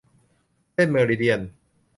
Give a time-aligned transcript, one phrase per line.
[0.73, 1.41] เส้นเมอริเดียน